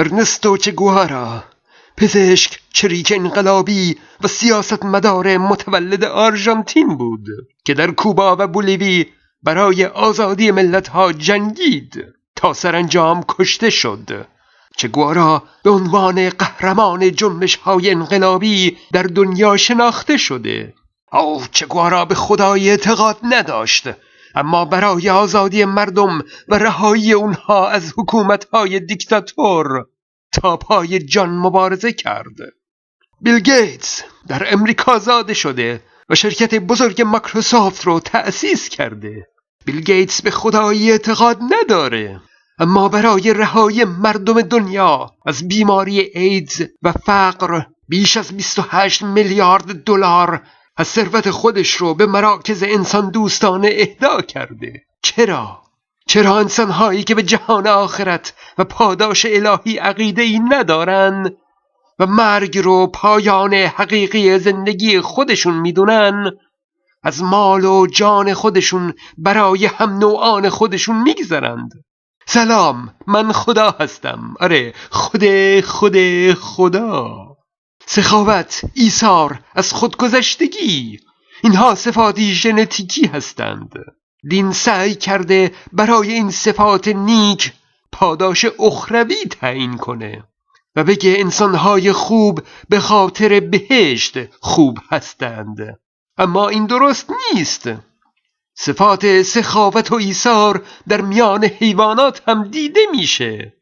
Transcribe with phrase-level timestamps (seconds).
[0.00, 1.44] ارنستو چگوارا
[1.96, 7.26] پزشک چریک انقلابی و سیاست مدار متولد آرژانتین بود
[7.64, 9.06] که در کوبا و بولیوی
[9.42, 12.04] برای آزادی ملتها جنگید
[12.36, 14.26] تا سرانجام کشته شد.
[14.76, 20.74] چگوارا به عنوان قهرمان جنبش های انقلابی در دنیا شناخته شده.
[21.12, 23.88] او چگوارا به خدای اعتقاد نداشت.
[24.34, 29.86] اما برای آزادی مردم و رهایی اونها از حکومتهای دیکتاتور
[30.32, 32.36] تا پای جان مبارزه کرد.
[33.20, 39.26] بیل گیتس در امریکا زاده شده و شرکت بزرگ مایکروسافت رو تأسیس کرده.
[39.64, 42.20] بیل گیتس به خدایی اعتقاد نداره
[42.58, 50.42] اما برای رهایی مردم دنیا از بیماری ایدز و فقر بیش از 28 میلیارد دلار
[50.80, 54.82] از ثروت خودش رو به مراکز انسان دوستانه اهدا کرده.
[55.02, 55.62] چرا؟
[56.06, 61.36] چرا انسانهایی که به جهان آخرت و پاداش الهی عقیده ای ندارن
[61.98, 66.30] و مرگ رو پایان حقیقی زندگی خودشون می‌دونن
[67.02, 71.70] از مال و جان خودشون برای هم نوعان خودشون میگذرند؟
[72.26, 74.34] سلام من خدا هستم.
[74.40, 75.24] آره خود
[75.60, 75.96] خود
[76.34, 77.29] خدا.
[77.86, 81.00] سخاوت ایثار از خودگذشتگی.
[81.42, 83.72] اینها صفاتی ژنتیکی هستند.
[84.28, 87.52] دین سعی کرده برای این صفات نیک
[87.92, 90.24] پاداش اخروی تعیین کنه
[90.76, 95.80] و بگه انسانهای خوب به خاطر بهشت خوب هستند.
[96.18, 97.70] اما این درست نیست.
[98.54, 103.59] صفات سخاوت و ایثار در میان حیوانات هم دیده میشه.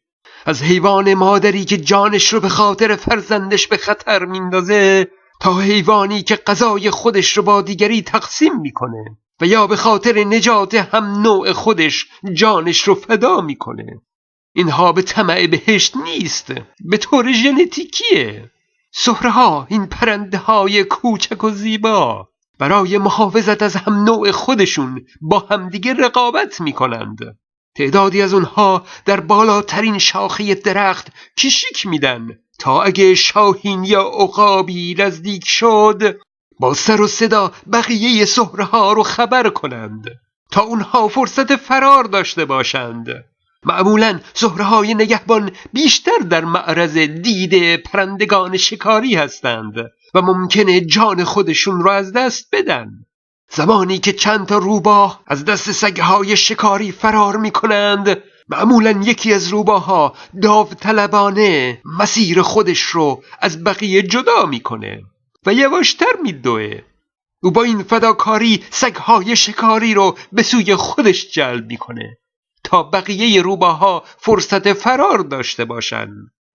[0.48, 5.10] از حیوان مادری که جانش رو به خاطر فرزندش به خطر میندازه
[5.41, 10.74] تا حیوانی که غذای خودش رو با دیگری تقسیم می‌کنه و یا به خاطر نجات
[10.74, 14.00] هم نوع خودش جانش رو فدا می‌کنه.
[14.54, 18.50] اینها به طمع بهشت نیست به طور ژنتیکیه.
[18.92, 25.94] سهرها این پرنده های کوچک و زیبا برای محافظت از هم نوع خودشون با همدیگه
[25.94, 27.19] رقابت می‌کنند.
[27.77, 31.09] تعدادی از اونها در بالاترین شاخه درخت
[31.39, 32.39] کشیک میدن.
[32.59, 36.19] تا اگه شاهین یا عقابی نزدیک شد
[36.61, 40.05] با سر و صدا بقیه سهرها رو خبر کنند.
[40.51, 43.25] تا اونها فرصت فرار داشته باشند.
[43.65, 44.21] معمولا
[44.59, 49.75] های نگهبان بیشتر در معرض دید پرندگان شکاری هستند
[50.15, 52.91] و ممکنه جان خودشون را از دست بدن.
[53.50, 59.48] زمانی که چند تا روباه از دست سگهای شکاری فرار می کنند معمولا یکی از
[59.48, 65.03] روباها داوطلبانه مسیر خودش رو از بقیه جدا می‌کنه
[65.47, 66.82] و یواشتر میدوه.
[67.42, 72.19] او با این فداکاری سگهای شکاری رو به سوی خودش جلب می‌کنه
[72.64, 76.12] تا بقیه روباها فرصت فرار داشته باشند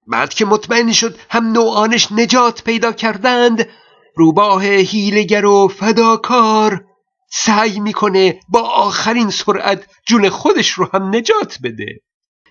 [0.07, 3.67] بعد که مطمئن شد هم نوعانش نجات پیدا کردند
[4.15, 6.85] روباه هیلگر و فداکار
[7.31, 11.99] سعی می‌کنه با آخرین سرعت جون خودش رو هم نجات بده.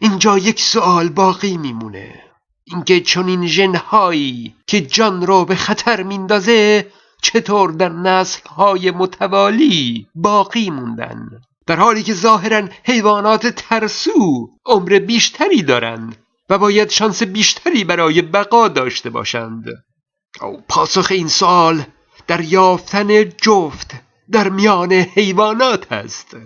[0.00, 2.22] اینجا یک سوال باقی میمونه.
[2.64, 6.86] اینکه چون این ژنهایی که جان رو به خطر میندازه
[7.22, 11.28] چطور در نسلهای متوالی باقی موندن؟
[11.66, 16.16] در حالی که ظاهرا حیوانات ترسو عمر بیشتری دارند
[16.50, 19.64] و باید شانس بیشتری برای بقا داشته باشند.
[20.40, 21.84] او پاسخ این سوال
[22.26, 23.90] در یافتن جفت
[24.30, 26.36] در میان حیوانات است.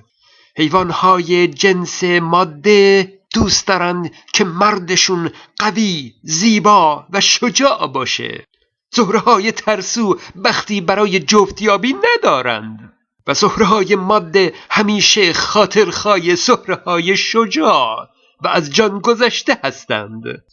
[0.57, 8.47] حیوانهای جنس ماده دوست دارند که مردشون قوی زیبا و شجاع باشه.
[8.95, 12.93] زهرهای ترسو بختی برای جفتیابی ندارند.
[13.27, 18.09] و زهرهای ماده همیشه خاطرخواه زهرهای شجاع
[18.43, 20.23] و از جان گذشته هستند.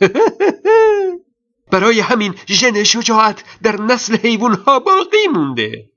[1.73, 5.89] برای همین ژن شجاعت در نسل حیوانها باقی مونده.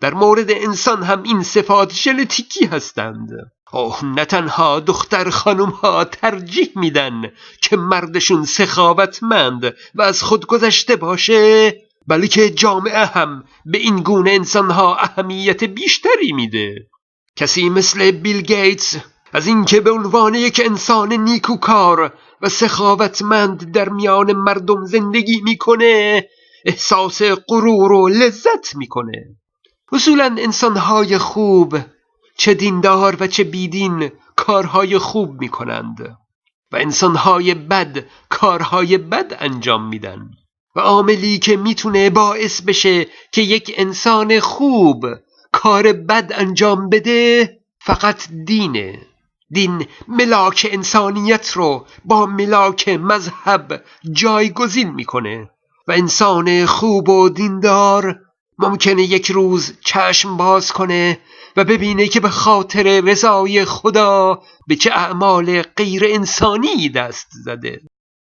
[0.00, 3.28] در مورد انسان هم این صفات ژنتیکی هستند.
[3.72, 7.22] اوه نه تنها دختر خانم ها ترجیح میدن
[7.62, 11.74] که مردشون سخاوتمند و از خود گذشته باشه
[12.06, 16.74] بلکه جامعه هم به این گونه انسانها اهمیت بیشتری میده.
[17.36, 18.96] کسی مثل بیل گیتس
[19.32, 22.12] از اینکه به عنوان یک انسان نیکوکار
[22.42, 26.24] و سخاوتمند در میان مردم زندگی می‌کنه
[26.64, 29.36] احساس غرور و لذت می‌کنه.
[29.92, 31.78] اصولا انسانهای خوب
[32.36, 36.18] چه دیندار و چه بیدین کارهای خوب می‌کنند
[36.72, 40.30] و انسانهای بد کارهای بد انجام میدن.
[40.76, 45.06] و عاملی که می‌تونه باعث بشه که یک انسان خوب
[45.52, 49.00] کار بد انجام بده فقط دینه.
[49.50, 55.50] دین ملاک انسانیت رو با ملاک مذهب جایگزین می‌کنه.
[55.88, 58.20] و انسان خوب و دیندار
[58.58, 61.18] ممکنه یک روز چشم باز کنه
[61.56, 67.80] و ببینه که به خاطر رضای خدا به چه اعمال غیر انسانی دست زده.